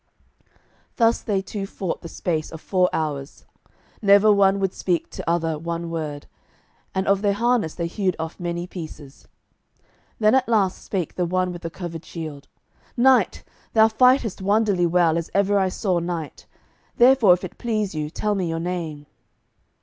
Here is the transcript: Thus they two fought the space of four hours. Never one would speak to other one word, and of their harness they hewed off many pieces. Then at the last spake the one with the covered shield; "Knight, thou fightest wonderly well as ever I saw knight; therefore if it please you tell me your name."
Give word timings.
Thus 0.95 1.21
they 1.21 1.43
two 1.43 1.67
fought 1.67 2.01
the 2.01 2.07
space 2.09 2.51
of 2.51 2.59
four 2.59 2.89
hours. 2.91 3.45
Never 4.01 4.33
one 4.33 4.59
would 4.59 4.73
speak 4.73 5.11
to 5.11 5.29
other 5.29 5.59
one 5.59 5.91
word, 5.91 6.25
and 6.95 7.07
of 7.07 7.21
their 7.21 7.33
harness 7.33 7.75
they 7.75 7.85
hewed 7.85 8.15
off 8.17 8.39
many 8.39 8.65
pieces. 8.65 9.27
Then 10.17 10.33
at 10.33 10.47
the 10.47 10.53
last 10.53 10.83
spake 10.83 11.13
the 11.13 11.25
one 11.27 11.51
with 11.51 11.61
the 11.61 11.69
covered 11.69 12.03
shield; 12.03 12.47
"Knight, 12.97 13.43
thou 13.73 13.87
fightest 13.89 14.41
wonderly 14.41 14.87
well 14.87 15.19
as 15.19 15.29
ever 15.35 15.59
I 15.59 15.69
saw 15.69 15.99
knight; 15.99 16.47
therefore 16.97 17.33
if 17.35 17.43
it 17.43 17.59
please 17.59 17.93
you 17.93 18.09
tell 18.09 18.33
me 18.33 18.49
your 18.49 18.59
name." 18.59 19.05